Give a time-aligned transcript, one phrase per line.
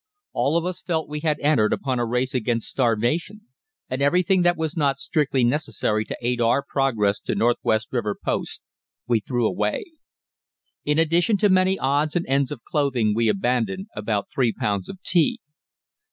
[0.33, 3.41] All of us felt we had entered upon a race against starvation,
[3.87, 8.63] and everything that was not strictly necessary to aid our progress to Northwest River Post
[9.07, 9.83] we threw away.
[10.85, 14.99] In addition to many odds and ends of clothing we abandoned about three pounds of
[15.03, 15.39] tea.